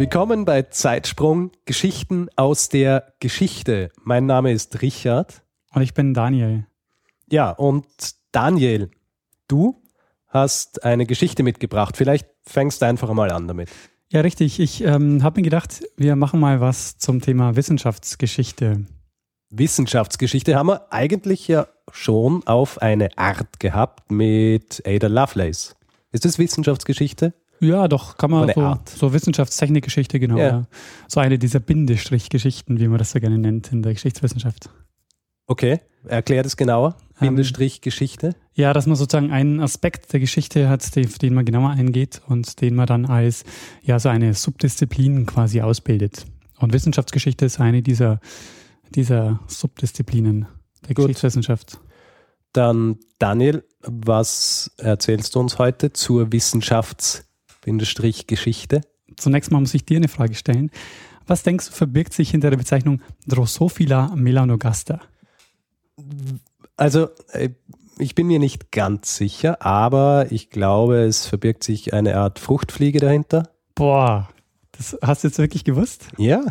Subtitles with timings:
[0.00, 3.90] Willkommen bei Zeitsprung Geschichten aus der Geschichte.
[4.02, 5.42] Mein Name ist Richard.
[5.74, 6.64] Und ich bin Daniel.
[7.30, 7.84] Ja, und
[8.32, 8.90] Daniel,
[9.46, 9.82] du
[10.26, 11.98] hast eine Geschichte mitgebracht.
[11.98, 13.68] Vielleicht fängst du einfach mal an damit.
[14.08, 14.58] Ja, richtig.
[14.58, 18.86] Ich ähm, habe mir gedacht, wir machen mal was zum Thema Wissenschaftsgeschichte.
[19.50, 25.76] Wissenschaftsgeschichte haben wir eigentlich ja schon auf eine Art gehabt mit Ada Lovelace.
[26.10, 27.34] Ist das Wissenschaftsgeschichte?
[27.60, 28.88] Ja, doch, kann man So so, Art.
[28.88, 30.38] so Wissenschaftstechnikgeschichte, genau.
[30.38, 30.48] Ja.
[30.48, 30.66] Ja.
[31.08, 34.70] So eine dieser Bindestrichgeschichten, wie man das so gerne nennt in der Geschichtswissenschaft.
[35.46, 36.96] Okay, erklär das genauer.
[37.20, 38.34] Ähm, Bindestrich Geschichte.
[38.54, 42.22] Ja, dass man sozusagen einen Aspekt der Geschichte hat, den, auf den man genauer eingeht
[42.26, 43.44] und den man dann als
[43.82, 46.24] ja so eine Subdisziplin quasi ausbildet.
[46.58, 48.20] Und Wissenschaftsgeschichte ist eine dieser,
[48.90, 50.46] dieser Subdisziplinen
[50.86, 51.06] der Gut.
[51.06, 51.78] Geschichtswissenschaft.
[52.52, 57.29] Dann Daniel, was erzählst du uns heute zur Wissenschafts-Geschichte?
[59.16, 60.70] Zunächst mal muss ich dir eine Frage stellen.
[61.26, 65.00] Was denkst du, verbirgt sich hinter der Bezeichnung Drosophila melanogaster?
[66.76, 67.50] Also, äh,
[67.98, 72.98] ich bin mir nicht ganz sicher, aber ich glaube, es verbirgt sich eine Art Fruchtfliege
[72.98, 73.50] dahinter.
[73.74, 74.28] Boah,
[74.72, 76.08] das hast du jetzt wirklich gewusst?
[76.16, 76.42] Ja.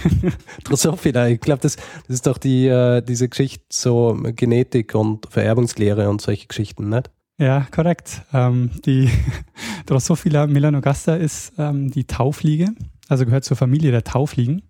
[0.64, 6.08] Drosophila, ich glaube, das, das ist doch die, äh, diese Geschichte, so Genetik und Vererbungslehre
[6.10, 7.10] und solche Geschichten, nicht?
[7.38, 8.22] Ja, korrekt.
[8.32, 9.10] Ähm, die
[9.86, 12.68] Drosophila melanogaster ist ähm, die Taufliege,
[13.08, 14.62] also gehört zur Familie der Taufliegen,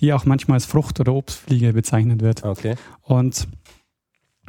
[0.00, 2.44] die auch manchmal als Frucht- oder Obstfliege bezeichnet wird.
[2.44, 2.74] Okay.
[3.02, 3.48] Und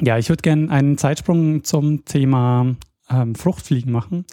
[0.01, 2.75] ja, ich würde gerne einen Zeitsprung zum Thema
[3.09, 4.25] ähm, Fruchtfliegen machen,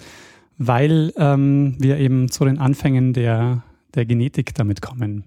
[0.58, 3.62] weil ähm, wir eben zu den Anfängen der,
[3.94, 5.24] der Genetik damit kommen.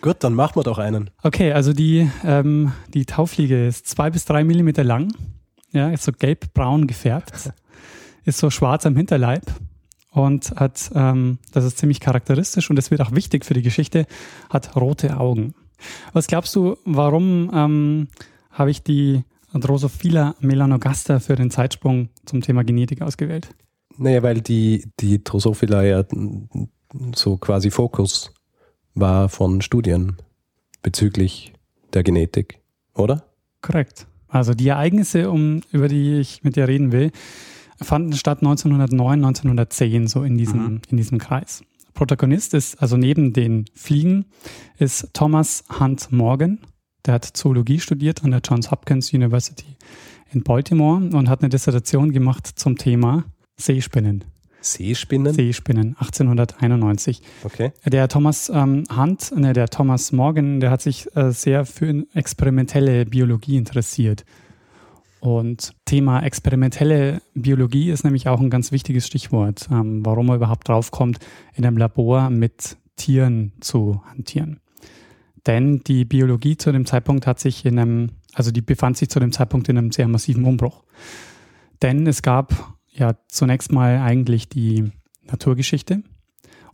[0.00, 1.10] Gut, dann machen wir doch einen.
[1.22, 5.12] Okay, also die, ähm, die Taufliege ist zwei bis drei Millimeter lang,
[5.72, 7.52] ja, ist so gelb-braun gefärbt,
[8.24, 9.42] ist so schwarz am Hinterleib
[10.10, 14.06] und hat, ähm, das ist ziemlich charakteristisch und das wird auch wichtig für die Geschichte,
[14.50, 15.54] hat rote Augen.
[16.12, 18.08] Was glaubst du, warum ähm,
[18.50, 19.24] habe ich die
[19.54, 23.54] Drosophila melanogaster für den Zeitsprung zum Thema Genetik ausgewählt?
[23.96, 26.04] Naja, weil die, die Drosophila ja
[27.14, 28.32] so quasi Fokus
[28.94, 30.16] war von Studien
[30.82, 31.52] bezüglich
[31.92, 32.60] der Genetik,
[32.94, 33.24] oder?
[33.62, 34.06] Korrekt.
[34.28, 37.10] Also die Ereignisse, um, über die ich mit dir reden will,
[37.80, 40.80] fanden statt 1909, 1910, so in diesem, Mhm.
[40.90, 41.62] in diesem Kreis.
[41.94, 44.26] Protagonist ist, also neben den Fliegen,
[44.78, 46.58] ist Thomas Hunt Morgan.
[47.06, 49.76] Der hat Zoologie studiert an der Johns Hopkins University
[50.32, 53.24] in Baltimore und hat eine Dissertation gemacht zum Thema
[53.56, 54.24] Seespinnen.
[54.72, 55.32] Seespinnen?
[55.32, 57.22] Seespinnen, 1891.
[57.44, 57.72] Okay.
[57.84, 63.06] Der Thomas ähm, Hunt, ne, der Thomas Morgan, der hat sich äh, sehr für experimentelle
[63.06, 64.24] Biologie interessiert.
[65.20, 70.68] Und Thema experimentelle Biologie ist nämlich auch ein ganz wichtiges Stichwort, ähm, warum man überhaupt
[70.68, 71.18] draufkommt,
[71.54, 74.60] in einem Labor mit Tieren zu hantieren.
[75.46, 79.18] Denn die Biologie zu dem Zeitpunkt hat sich in einem, also die befand sich zu
[79.18, 80.84] dem Zeitpunkt in einem sehr massiven Umbruch.
[81.82, 84.90] Denn es gab ja zunächst mal eigentlich die
[85.24, 86.02] Naturgeschichte.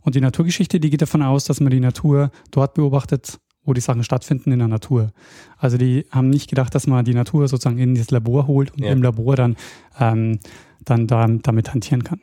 [0.01, 3.81] Und die Naturgeschichte, die geht davon aus, dass man die Natur dort beobachtet, wo die
[3.81, 5.11] Sachen stattfinden in der Natur.
[5.57, 8.83] Also die haben nicht gedacht, dass man die Natur sozusagen in das Labor holt und
[8.83, 8.91] Ja.
[8.91, 9.55] im Labor dann,
[9.99, 10.39] ähm,
[10.83, 12.19] dann da, damit hantieren kann.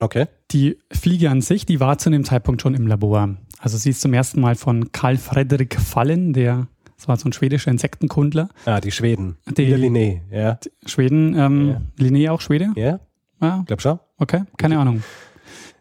[0.00, 0.26] Okay.
[0.50, 3.36] Die Fliege an sich, die war zu dem Zeitpunkt schon im Labor.
[3.58, 6.66] Also sie ist zum ersten Mal von Karl Fredrik Fallen, der,
[6.98, 9.36] das war so ein schwedischer Insektenkundler, Ah, die Schweden.
[9.56, 10.58] Die- Wieder Linné, ja.
[10.84, 11.80] Schweden, ähm, Ja.
[11.98, 12.72] Linné auch Schwede?
[12.76, 13.00] Ja,
[13.42, 13.98] Ja, glaub schon.
[14.18, 15.02] okay, keine Ahnung.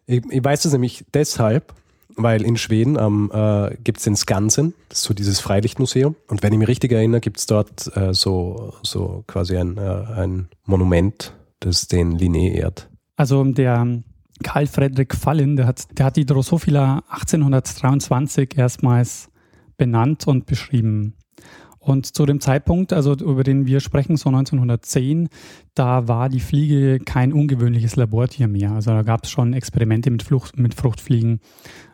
[0.08, 1.74] Ich, ich weiß das nämlich deshalb,
[2.18, 6.16] weil in Schweden ähm, äh, gibt es den Skansen, das ist so dieses Freilichtmuseum.
[6.28, 9.82] Und wenn ich mich richtig erinnere, gibt es dort äh, so, so quasi ein, äh,
[9.82, 12.90] ein Monument, das den Linné ehrt.
[13.16, 14.02] Also der
[14.44, 19.30] Karl Friedrich Fallen, der hat, der hat die Drosophila 1823 erstmals
[19.78, 21.16] benannt und beschrieben.
[21.84, 25.30] Und zu dem Zeitpunkt, also über den wir sprechen, so 1910,
[25.74, 28.72] da war die Fliege kein ungewöhnliches Labortier mehr.
[28.72, 31.40] Also da gab es schon Experimente mit, Flucht, mit Fruchtfliegen.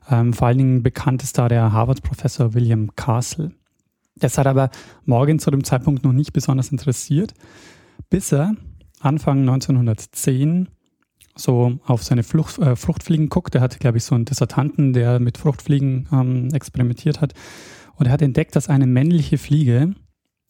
[0.09, 3.53] Ähm, vor allen Dingen bekannt ist da der Harvard-Professor William Castle.
[4.17, 4.71] Das hat aber
[5.05, 7.33] Morgan zu dem Zeitpunkt noch nicht besonders interessiert,
[8.09, 8.55] bis er
[8.99, 10.67] Anfang 1910
[11.33, 13.55] so auf seine Flucht, äh, Fruchtfliegen guckt.
[13.55, 17.33] Er hatte, glaube ich, so einen Dissertanten, der mit Fruchtfliegen ähm, experimentiert hat.
[17.97, 19.93] Und er hat entdeckt, dass eine männliche Fliege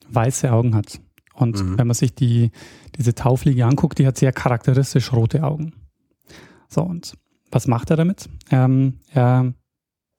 [0.10, 1.00] weiße Augen hat.
[1.34, 1.78] Und mhm.
[1.78, 2.52] wenn man sich die,
[2.98, 5.74] diese Taufliege anguckt, die hat sehr charakteristisch rote Augen.
[6.68, 7.18] So, und
[7.52, 8.30] was macht er damit?
[8.52, 9.54] Ähm, er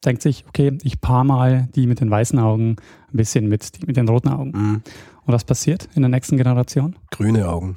[0.04, 2.76] denkt sich, okay, ich paar mal die mit den weißen Augen
[3.12, 4.50] ein bisschen mit, die mit den roten Augen.
[4.50, 4.82] Mhm.
[5.24, 6.96] Und was passiert in der nächsten Generation?
[7.10, 7.76] Grüne Augen.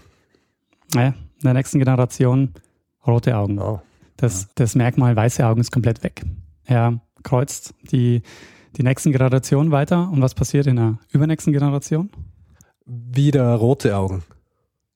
[0.94, 2.54] Naja, in der nächsten Generation
[3.06, 3.60] rote Augen.
[3.60, 3.82] Oh.
[4.18, 4.50] Das, ja.
[4.56, 6.24] das Merkmal weiße Augen ist komplett weg.
[6.64, 8.22] Er kreuzt die,
[8.78, 12.10] die nächsten Generationen weiter und was passiert in der übernächsten Generation?
[12.86, 14.24] Wieder rote Augen.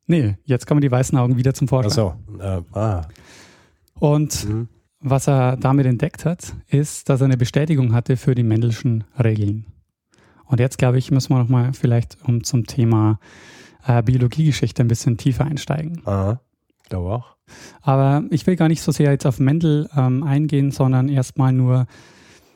[0.07, 1.91] Nee, jetzt kommen die weißen Augen wieder zum Vorschein.
[1.91, 2.43] Ach so.
[2.43, 3.07] Äh, ah.
[3.99, 4.67] Und mhm.
[4.99, 9.65] was er damit entdeckt hat, ist, dass er eine Bestätigung hatte für die Mendelschen Regeln.
[10.45, 13.19] Und jetzt, glaube ich, müssen wir nochmal vielleicht um zum Thema
[13.85, 16.01] äh, Biologiegeschichte ein bisschen tiefer einsteigen.
[16.05, 16.39] Aha,
[16.87, 17.35] glaube auch.
[17.81, 21.87] Aber ich will gar nicht so sehr jetzt auf Mendel ähm, eingehen, sondern erstmal nur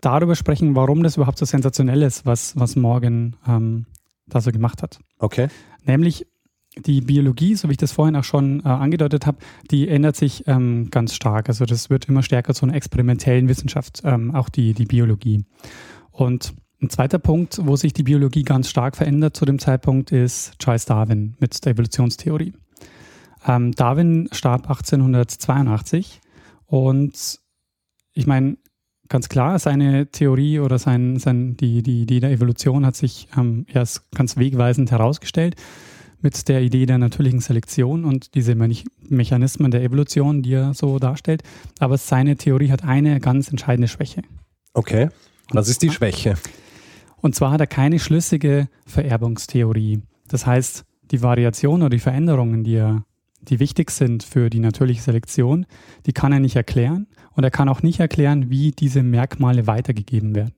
[0.02, 3.86] darüber sprechen, warum das überhaupt so sensationell ist, was, was Morgan ähm,
[4.28, 5.00] da so gemacht hat.
[5.18, 5.48] Okay.
[5.86, 6.26] Nämlich
[6.78, 9.40] die Biologie, so wie ich das vorhin auch schon äh, angedeutet habe,
[9.72, 11.50] die ändert sich ähm, ganz stark.
[11.50, 15.46] Also das wird immer stärker zu einer experimentellen Wissenschaft, ähm, auch die, die Biologie.
[16.12, 20.58] Und ein zweiter Punkt, wo sich die Biologie ganz stark verändert zu dem Zeitpunkt, ist
[20.60, 22.54] Charles Darwin mit der Evolutionstheorie.
[23.46, 26.22] Ähm, Darwin starb 1882
[26.66, 27.40] und
[28.14, 28.58] ich meine,
[29.10, 33.66] ganz klar, seine Theorie oder sein, sein, die, die Idee der Evolution hat sich ähm,
[33.68, 35.56] erst ganz wegweisend herausgestellt
[36.22, 41.44] mit der Idee der natürlichen Selektion und diese Mechanismen der Evolution, die er so darstellt.
[41.80, 44.24] Aber seine Theorie hat eine ganz entscheidende Schwäche.
[44.74, 45.10] Okay,
[45.52, 46.36] was ist die Schwäche?
[47.22, 50.02] Und zwar hat er keine schlüssige Vererbungstheorie.
[50.28, 53.04] Das heißt, die Variation oder die Veränderungen, die, er,
[53.42, 55.66] die wichtig sind für die natürliche Selektion,
[56.06, 57.08] die kann er nicht erklären.
[57.34, 60.54] Und er kann auch nicht erklären, wie diese Merkmale weitergegeben werden.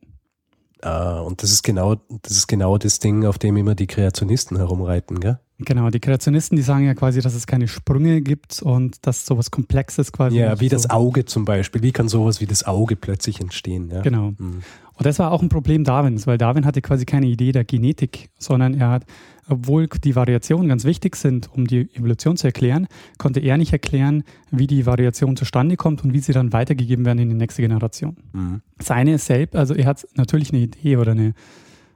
[0.81, 4.57] Ah, und das ist genau, das ist genau das Ding, auf dem immer die Kreationisten
[4.57, 5.39] herumreiten, gell?
[5.60, 9.51] Genau, die Kreationisten, die sagen ja quasi, dass es keine Sprünge gibt und dass sowas
[9.51, 10.39] Komplexes quasi.
[10.39, 11.83] Ja, wie so das Auge zum Beispiel.
[11.83, 13.89] Wie kann sowas wie das Auge plötzlich entstehen?
[13.92, 14.01] Ja?
[14.01, 14.31] Genau.
[14.39, 14.63] Mhm.
[14.94, 18.30] Und das war auch ein Problem Darwins, weil Darwin hatte quasi keine Idee der Genetik,
[18.39, 19.06] sondern er hat,
[19.51, 22.88] obwohl die Variationen ganz wichtig sind, um die Evolution zu erklären,
[23.18, 27.19] konnte er nicht erklären, wie die Variation zustande kommt und wie sie dann weitergegeben werden
[27.19, 28.18] in die nächste Generation.
[28.33, 28.62] Mhm.
[28.80, 31.33] Seine selbst, also er hat natürlich eine Idee oder eine,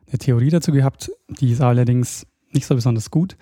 [0.07, 3.37] eine Theorie dazu gehabt, die ist allerdings nicht so besonders gut.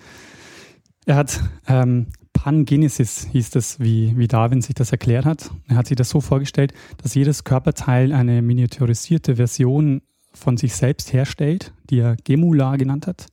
[1.06, 2.06] Er hat ähm,
[2.44, 5.50] Pangenesis hieß es, wie, wie Darwin sich das erklärt hat.
[5.66, 10.02] Er hat sich das so vorgestellt, dass jedes Körperteil eine miniaturisierte Version
[10.34, 13.28] von sich selbst herstellt, die er Gemula genannt hat,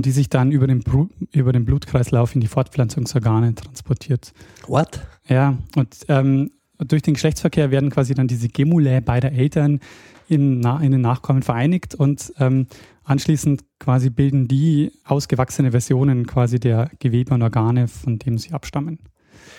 [0.00, 0.82] und die sich dann über den,
[1.30, 4.32] über den Blutkreislauf in die Fortpflanzungsorgane transportiert.
[4.66, 5.00] What?
[5.28, 9.80] Ja, und ähm, durch den Geschlechtsverkehr werden quasi dann diese Gemulae beider Eltern
[10.26, 12.66] in, in den Nachkommen vereinigt und ähm,
[13.10, 19.00] Anschließend quasi bilden die ausgewachsene Versionen quasi der Gewebe und Organe, von dem sie abstammen.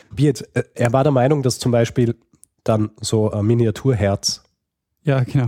[0.10, 2.16] Wie jetzt, äh, er war der Meinung, dass zum Beispiel
[2.64, 4.44] dann so ein Miniaturherz
[5.04, 5.48] ja, genau.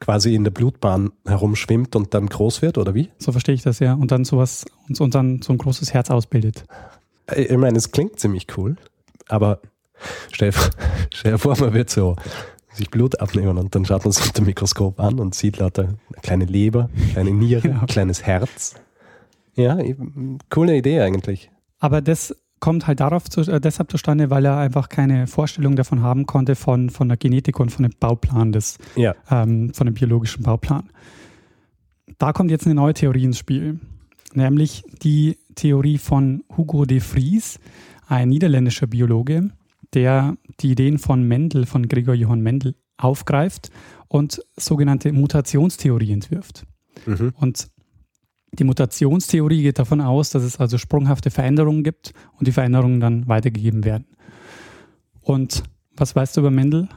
[0.00, 3.10] quasi in der Blutbahn herumschwimmt und dann groß wird, oder wie?
[3.18, 3.94] So verstehe ich das, ja.
[3.94, 4.64] Und dann sowas
[4.98, 6.64] und dann so ein großes Herz ausbildet.
[7.26, 8.76] Äh, ich meine, es klingt ziemlich cool,
[9.28, 9.60] aber
[10.30, 10.52] stell,
[11.14, 12.16] stell dir vor, man wird so
[12.72, 15.82] sich Blut abnehmen und dann schaut man sich unter dem Mikroskop an und sieht lauter
[15.82, 17.86] eine kleine Leber, kleine Niere, ja.
[17.86, 18.74] kleines Herz.
[19.54, 19.78] Ja,
[20.48, 21.50] coole Idee eigentlich.
[21.78, 26.00] Aber das kommt halt darauf zu, äh, deshalb zustande, weil er einfach keine Vorstellung davon
[26.00, 29.16] haben konnte von, von der Genetik und von dem Bauplan des, ja.
[29.30, 30.88] ähm, von dem biologischen Bauplan.
[32.18, 33.80] Da kommt jetzt eine neue Theorie ins Spiel,
[34.32, 37.58] nämlich die Theorie von Hugo de Vries,
[38.06, 39.50] ein niederländischer Biologe,
[39.92, 43.70] der die Ideen von Mendel, von Gregor Johann Mendel aufgreift
[44.06, 46.64] und sogenannte Mutationstheorie entwirft.
[47.06, 47.32] Mhm.
[47.34, 47.66] Und
[48.52, 53.26] die Mutationstheorie geht davon aus, dass es also sprunghafte Veränderungen gibt und die Veränderungen dann
[53.28, 54.06] weitergegeben werden.
[55.22, 55.62] Und
[55.96, 56.88] was weißt du über Mendel?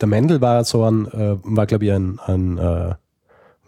[0.00, 2.94] Der Mendel war so ein, äh, war glaube ich ein, ein äh,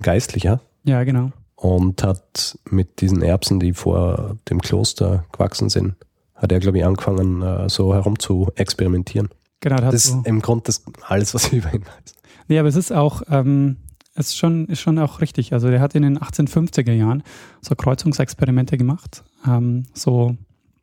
[0.03, 0.61] Geistlicher.
[0.85, 1.33] Ja, genau.
[1.55, 5.95] Und hat mit diesen Erbsen, die vor dem Kloster gewachsen sind,
[6.35, 9.29] hat er, glaube ich, angefangen, äh, so herum zu experimentieren.
[9.61, 12.15] Genau, das ist so im Grunde das alles, was ich über ihn weiß.
[12.49, 13.77] Nee, aber es ist auch, ähm,
[14.14, 15.52] ist schon, ist schon auch richtig.
[15.52, 17.23] Also der hat in den 1850er Jahren
[17.61, 20.37] so Kreuzungsexperimente gemacht, ähm, so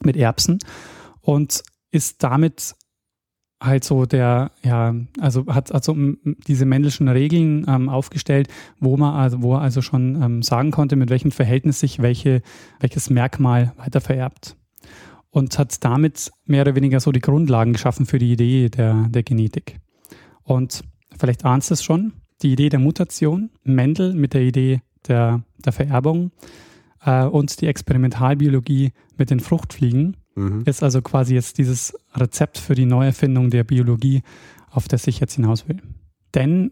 [0.03, 0.59] mit Erbsen
[1.21, 2.75] und ist damit
[3.61, 5.95] halt so der, ja, also hat also
[6.47, 8.47] diese männlichen Regeln ähm, aufgestellt,
[8.79, 12.41] wo man also, wo er also schon ähm, sagen konnte, mit welchem Verhältnis sich welche,
[12.79, 14.55] welches Merkmal weiter vererbt.
[15.31, 19.23] und hat damit mehr oder weniger so die Grundlagen geschaffen für die Idee der, der
[19.23, 19.79] Genetik.
[20.43, 20.83] Und
[21.17, 25.73] vielleicht ahnst du es schon, die Idee der Mutation, Mendel mit der Idee der, der
[25.73, 26.31] Vererbung
[27.03, 30.63] äh, und die Experimentalbiologie mit den Fruchtfliegen mhm.
[30.65, 34.23] ist also quasi jetzt dieses Rezept für die Neuerfindung der Biologie,
[34.69, 35.81] auf das ich jetzt hinaus will.
[36.33, 36.71] Denn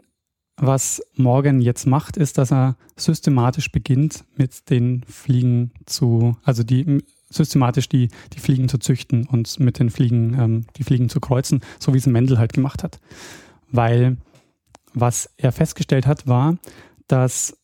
[0.59, 7.03] was Morgan jetzt macht, ist, dass er systematisch beginnt, mit den Fliegen zu, also die
[7.29, 11.61] systematisch die, die Fliegen zu züchten und mit den Fliegen, ähm, die Fliegen zu kreuzen,
[11.79, 12.99] so wie es Mendel halt gemacht hat.
[13.69, 14.17] Weil
[14.93, 16.57] was er festgestellt hat, war,
[17.07, 17.57] dass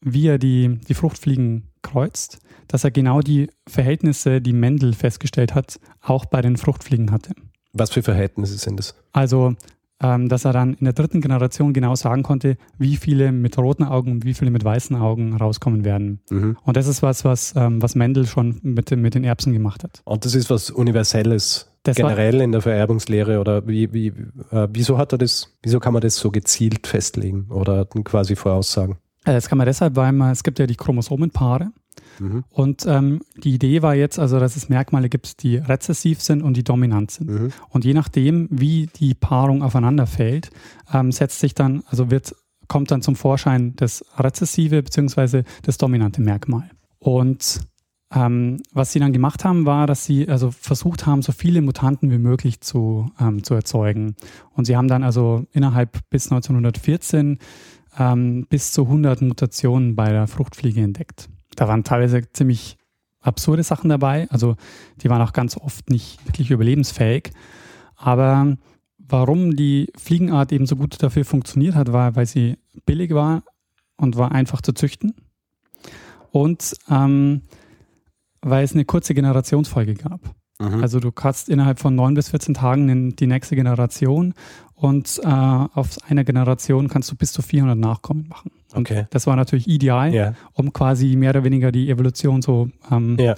[0.00, 5.80] wie er die, die Fruchtfliegen kreuzt, dass er genau die Verhältnisse, die Mendel festgestellt hat,
[6.00, 7.32] auch bei den Fruchtfliegen hatte.
[7.72, 8.94] Was für Verhältnisse sind das?
[9.12, 9.56] Also
[10.02, 13.84] ähm, dass er dann in der dritten Generation genau sagen konnte, wie viele mit roten
[13.84, 16.20] Augen und wie viele mit weißen Augen rauskommen werden.
[16.30, 16.56] Mhm.
[16.62, 20.02] Und das ist was, was, ähm, was Mendel schon mit, mit den Erbsen gemacht hat.
[20.04, 24.08] Und das ist was Universelles das generell in der Vererbungslehre oder wie, wie,
[24.50, 28.96] äh, wieso hat er das, wieso kann man das so gezielt festlegen oder quasi voraussagen?
[29.24, 31.70] Äh, das kann man deshalb, weil man, es gibt ja die Chromosomenpaare
[32.20, 32.44] Mhm.
[32.50, 36.56] Und ähm, die Idee war jetzt also, dass es Merkmale gibt, die rezessiv sind und
[36.56, 37.30] die dominant sind.
[37.30, 37.52] Mhm.
[37.70, 40.50] Und je nachdem, wie die Paarung aufeinander fällt,
[40.92, 42.34] ähm, setzt sich dann, also wird,
[42.68, 45.42] kommt dann zum Vorschein das rezessive bzw.
[45.62, 46.70] das dominante Merkmal.
[46.98, 47.60] Und
[48.14, 52.10] ähm, was sie dann gemacht haben, war, dass sie also versucht haben, so viele Mutanten
[52.10, 54.14] wie möglich zu, ähm, zu erzeugen.
[54.52, 57.38] Und sie haben dann also innerhalb bis 1914
[57.98, 62.76] ähm, bis zu 100 Mutationen bei der Fruchtfliege entdeckt da waren teilweise ziemlich
[63.20, 64.28] absurde Sachen dabei.
[64.30, 64.56] Also
[65.02, 67.30] die waren auch ganz oft nicht wirklich überlebensfähig.
[67.96, 68.56] Aber
[68.98, 73.42] warum die Fliegenart eben so gut dafür funktioniert hat, war, weil sie billig war
[73.96, 75.14] und war einfach zu züchten.
[76.30, 77.42] Und ähm,
[78.42, 80.20] weil es eine kurze Generationsfolge gab.
[80.58, 80.82] Mhm.
[80.82, 84.34] Also du kannst innerhalb von neun bis 14 Tagen die nächste Generation
[84.74, 88.50] und äh, auf einer Generation kannst du bis zu 400 Nachkommen machen.
[88.72, 89.06] Und okay.
[89.10, 90.34] das war natürlich ideal, ja.
[90.52, 93.34] um quasi mehr oder weniger die Evolution so ähm, ja.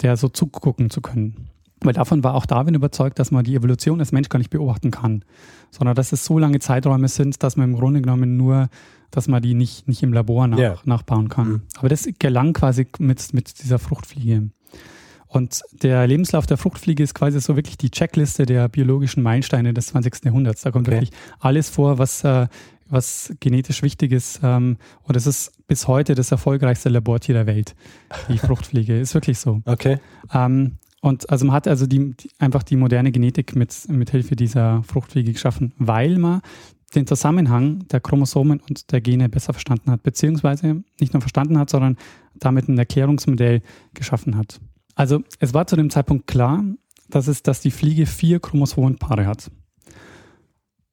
[0.00, 1.48] der so zugucken zu können.
[1.80, 4.90] Weil davon war auch Darwin überzeugt, dass man die Evolution als Mensch gar nicht beobachten
[4.90, 5.24] kann,
[5.70, 8.68] sondern dass es so lange Zeiträume sind, dass man im Grunde genommen nur,
[9.10, 10.76] dass man die nicht, nicht im Labor nach, ja.
[10.84, 11.48] nachbauen kann.
[11.48, 11.62] Mhm.
[11.76, 14.50] Aber das gelang quasi mit, mit dieser Fruchtfliege.
[15.28, 19.88] Und der Lebenslauf der Fruchtfliege ist quasi so wirklich die Checkliste der biologischen Meilensteine des
[19.88, 20.24] 20.
[20.24, 20.62] Jahrhunderts.
[20.62, 20.96] Da kommt okay.
[20.96, 22.48] wirklich alles vor, was, äh,
[22.88, 24.40] was genetisch wichtig ist.
[24.42, 27.74] Ähm, und es ist bis heute das erfolgreichste Labortier der Welt,
[28.30, 28.98] die Fruchtfliege.
[28.98, 29.60] ist wirklich so.
[29.66, 29.98] Okay.
[30.32, 34.34] Ähm, und also man hat also die, die, einfach die moderne Genetik mit, mit Hilfe
[34.36, 36.40] dieser Fruchtfliege geschaffen, weil man
[36.94, 41.70] den Zusammenhang der Chromosomen und der Gene besser verstanden hat, beziehungsweise nicht nur verstanden hat,
[41.70, 41.96] sondern
[42.34, 43.62] damit ein Erklärungsmodell
[43.94, 44.60] geschaffen hat.
[44.94, 46.64] Also es war zu dem Zeitpunkt klar,
[47.08, 49.50] dass, es, dass die Fliege vier Chromosomenpaare hat.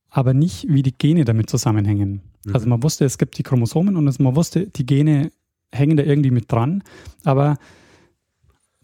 [0.09, 2.21] Aber nicht, wie die Gene damit zusammenhängen.
[2.45, 2.53] Mhm.
[2.53, 5.31] Also man wusste, es gibt die Chromosomen und man wusste, die Gene
[5.71, 6.83] hängen da irgendwie mit dran.
[7.23, 7.57] Aber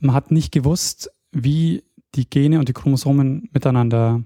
[0.02, 1.84] man hat nicht gewusst, wie
[2.16, 4.22] die Gene und die Chromosomen miteinander,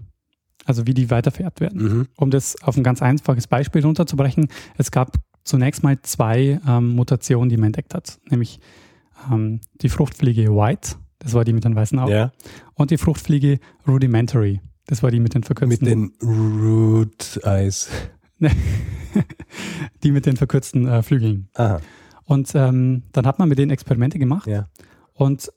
[0.66, 1.84] also wie die weitervererbt werden.
[1.84, 2.08] Mhm.
[2.18, 7.50] Um das auf ein ganz einfaches Beispiel runterzubrechen, es gab zunächst mal zwei ähm, Mutationen,
[7.50, 8.20] die man entdeckt hat.
[8.30, 8.60] Nämlich
[9.32, 12.32] ähm, die Fruchtfliege White, das war die mit den weißen Augen, ja.
[12.74, 15.88] und die Fruchtfliege Rudimentary, das war die mit den verkürzten.
[15.88, 17.90] Mit den Root Eyes.
[20.04, 21.50] die mit den verkürzten äh, Flügeln.
[21.54, 21.80] Aha.
[22.26, 24.48] Und ähm, dann hat man mit denen Experimente gemacht.
[24.48, 24.68] Ja.
[25.14, 25.52] Und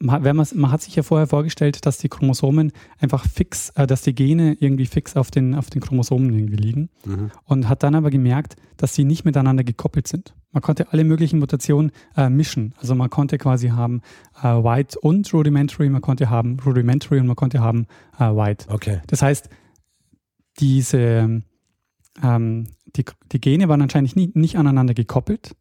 [0.00, 0.22] man,
[0.54, 4.56] man, hat sich ja vorher vorgestellt, dass die Chromosomen einfach fix, äh, dass die Gene
[4.60, 6.88] irgendwie fix auf den, auf den Chromosomen irgendwie liegen.
[7.04, 7.30] Mhm.
[7.44, 10.34] Und hat dann aber gemerkt, dass sie nicht miteinander gekoppelt sind.
[10.52, 12.74] Man konnte alle möglichen Mutationen äh, mischen.
[12.78, 14.02] Also man konnte quasi haben
[14.40, 17.86] äh, White und Rudimentary, man konnte haben Rudimentary und man konnte haben
[18.18, 18.66] äh, White.
[18.68, 19.00] Okay.
[19.08, 19.48] Das heißt,
[20.60, 21.42] diese
[22.22, 25.54] ähm, die, die Gene waren anscheinend nie, nicht aneinander gekoppelt.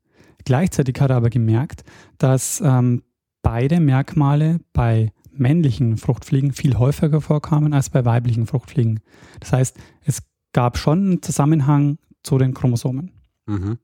[0.46, 1.84] Gleichzeitig hat er aber gemerkt,
[2.18, 3.04] dass ähm,
[3.42, 9.00] beide Merkmale bei männlichen Fruchtfliegen viel häufiger vorkamen als bei weiblichen Fruchtfliegen.
[9.40, 13.12] Das heißt, es gab schon einen Zusammenhang zu den Chromosomen.
[13.46, 13.78] Mhm.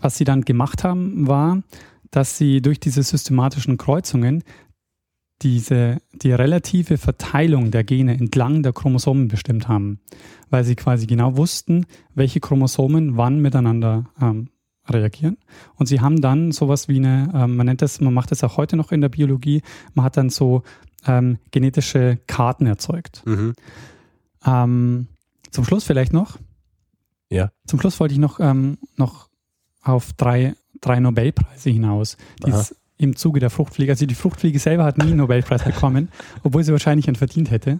[0.00, 1.62] Was sie dann gemacht haben, war,
[2.10, 4.44] dass sie durch diese systematischen Kreuzungen
[5.42, 10.00] diese, die relative Verteilung der Gene entlang der Chromosomen bestimmt haben,
[10.50, 14.48] weil sie quasi genau wussten, welche Chromosomen wann miteinander ähm,
[14.90, 15.38] reagieren.
[15.76, 18.56] Und sie haben dann sowas wie eine, ähm, man nennt das, man macht das auch
[18.56, 19.62] heute noch in der Biologie,
[19.94, 20.62] man hat dann so
[21.06, 23.22] ähm, genetische Karten erzeugt.
[23.26, 23.54] Mhm.
[24.44, 25.08] Ähm,
[25.50, 26.38] zum Schluss vielleicht noch.
[27.30, 27.50] Ja.
[27.66, 29.28] Zum Schluss wollte ich noch, ähm, noch
[29.82, 33.92] auf drei, drei Nobelpreise hinaus, die es im Zuge der Fruchtfliege.
[33.92, 36.08] Also die Fruchtfliege selber hat nie einen Nobelpreis bekommen,
[36.42, 37.78] obwohl sie wahrscheinlich einen verdient hätte.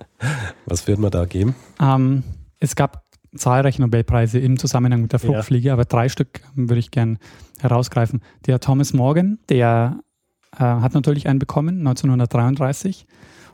[0.67, 1.55] Was wird man da geben?
[1.81, 2.23] Ähm,
[2.61, 3.05] es gab
[3.35, 5.73] zahlreiche Nobelpreise im Zusammenhang mit der Fruchtfliege, ja.
[5.75, 7.19] aber drei Stück würde ich gern
[7.59, 8.21] herausgreifen.
[8.47, 10.01] Der Thomas Morgan, der
[10.53, 13.07] äh, hat natürlich einen bekommen, 1933.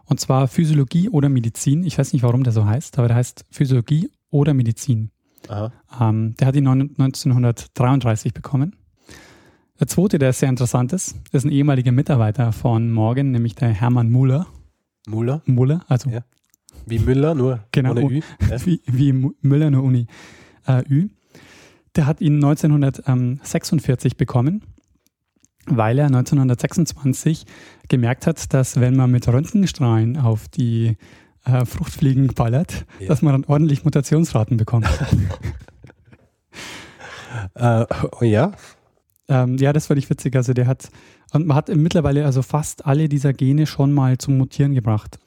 [0.07, 1.83] Und zwar Physiologie oder Medizin.
[1.85, 5.11] Ich weiß nicht, warum der so heißt, aber der heißt Physiologie oder Medizin.
[6.01, 8.77] Ähm, der hat ihn 1933 bekommen.
[9.81, 14.11] Der zweite, der sehr interessant ist, ist ein ehemaliger Mitarbeiter von Morgan, nämlich der Hermann
[14.11, 14.47] Muller.
[15.07, 15.43] Muller?
[15.47, 16.11] Muller, also.
[16.11, 16.21] Ja.
[16.87, 18.21] Wie Müller, nur genau, ohne Ü.
[18.65, 20.07] Wie, wie, Müller, nur Uni.
[20.67, 21.09] Äh, Ü.
[21.97, 24.63] Der hat ihn 1946 bekommen,
[25.67, 27.45] weil er 1926
[27.89, 30.97] gemerkt hat, dass wenn man mit Röntgenstrahlen auf die
[31.45, 33.09] äh, Fruchtfliegen ballert, ja.
[33.09, 34.89] dass man dann ordentlich Mutationsraten bekommt.
[37.55, 37.85] äh,
[38.23, 38.53] ja,
[39.29, 40.37] ähm, ja, das fand ich witzig.
[40.37, 40.89] Also der hat,
[41.33, 45.19] und man hat mittlerweile also fast alle dieser Gene schon mal zum Mutieren gebracht.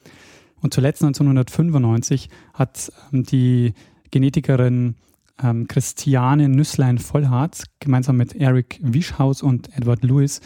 [0.61, 3.73] Und zuletzt 1995 hat ähm, die
[4.11, 4.95] Genetikerin
[5.41, 10.41] ähm, Christiane Nüsslein-Vollhardt gemeinsam mit Eric Wischhaus und Edward Lewis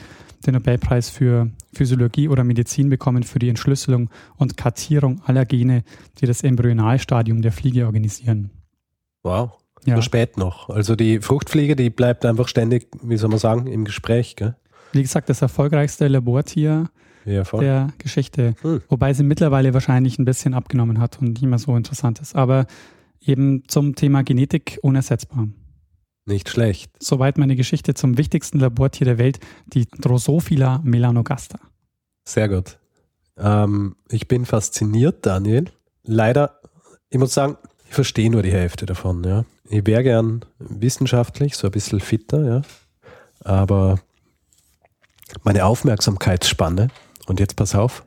[0.45, 5.83] den Nobelpreis für Physiologie oder Medizin bekommen für die Entschlüsselung und Kartierung aller Gene,
[6.19, 8.49] die das Embryonalstadium der Fliege organisieren.
[9.23, 9.51] Wow.
[9.85, 9.95] Ja.
[9.95, 10.69] Nur spät noch.
[10.69, 14.35] Also die Fruchtfliege, die bleibt einfach ständig, wie soll man sagen, im Gespräch.
[14.35, 14.55] Gell?
[14.91, 16.89] Wie gesagt, das erfolgreichste Labortier
[17.25, 18.55] ja, der Geschichte.
[18.61, 18.81] Hm.
[18.89, 22.35] Wobei sie mittlerweile wahrscheinlich ein bisschen abgenommen hat und nicht mehr so interessant ist.
[22.35, 22.65] Aber
[23.19, 25.47] eben zum Thema Genetik unersetzbar.
[26.25, 26.91] Nicht schlecht.
[26.99, 31.59] Soweit meine Geschichte zum wichtigsten Labortier der Welt, die Drosophila melanogaster.
[32.27, 32.77] Sehr gut.
[33.37, 35.65] Ähm, ich bin fasziniert, Daniel.
[36.03, 36.59] Leider,
[37.09, 39.45] ich muss sagen, ich verstehe nur die Hälfte davon, ja.
[39.69, 42.61] Ich wäre gern wissenschaftlich, so ein bisschen fitter, ja.
[43.43, 43.99] Aber
[45.43, 46.89] meine Aufmerksamkeitsspanne,
[47.27, 48.03] und jetzt pass auf,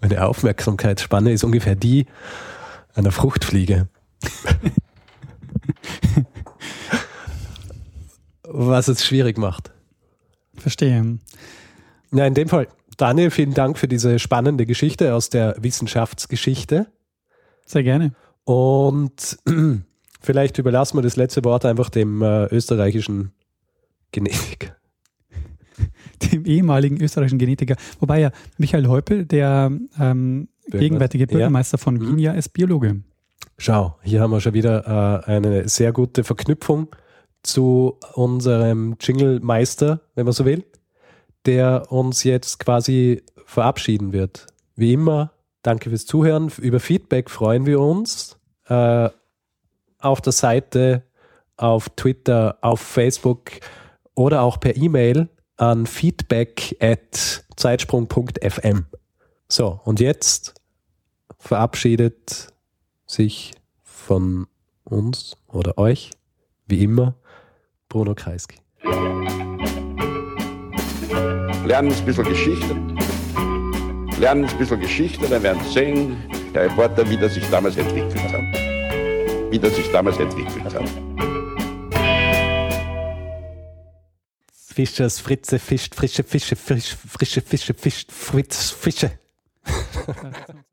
[0.00, 2.06] meine Aufmerksamkeitsspanne ist ungefähr die
[2.94, 3.88] einer Fruchtfliege.
[8.42, 9.72] Was es schwierig macht.
[10.56, 11.18] Verstehe.
[12.12, 16.86] Ja, in dem Fall, Daniel, vielen Dank für diese spannende Geschichte aus der Wissenschaftsgeschichte.
[17.66, 18.12] Sehr gerne.
[18.44, 19.38] Und
[20.20, 23.32] vielleicht überlassen wir das letzte Wort einfach dem äh, österreichischen
[24.12, 24.75] Genetiker.
[26.22, 27.76] Dem ehemaligen österreichischen Genetiker.
[28.00, 31.82] Wobei ja Michael Heupel, der ähm, gegenwärtige Bürgermeister ja.
[31.82, 32.18] von Wien, mhm.
[32.18, 33.00] ja ist Biologe.
[33.58, 36.88] Schau, hier haben wir schon wieder äh, eine sehr gute Verknüpfung
[37.42, 40.64] zu unserem Jingle-Meister, wenn man so will,
[41.46, 44.46] der uns jetzt quasi verabschieden wird.
[44.74, 46.50] Wie immer, danke fürs Zuhören.
[46.60, 49.08] Über Feedback freuen wir uns äh,
[49.98, 51.02] auf der Seite,
[51.56, 53.52] auf Twitter, auf Facebook
[54.14, 58.86] oder auch per E-Mail an feedback at zeitsprung.fm.
[59.48, 60.54] So, und jetzt
[61.38, 62.48] verabschiedet
[63.06, 64.46] sich von
[64.84, 66.10] uns oder euch,
[66.66, 67.14] wie immer,
[67.88, 68.58] Bruno Kreisky.
[71.64, 72.74] Lernen ein bisschen Geschichte.
[74.18, 76.16] Lernen ein bisschen Geschichte, dann werden Sie sehen,
[76.54, 78.40] der Reporter, wie das sich damals entwickelt hat.
[79.50, 81.35] Wie das sich damals entwickelt hat.
[84.76, 89.18] Fischers, Fritze, fischt frische Fische, frisch, frische Fische, fischt Fritz, Fische.